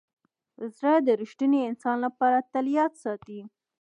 زړه 0.77 0.93
د 1.05 1.07
ریښتیني 1.21 1.59
انسان 1.69 1.97
لپاره 2.05 2.47
تل 2.53 2.65
یاد 2.77 2.93
ساتي. 3.03 3.39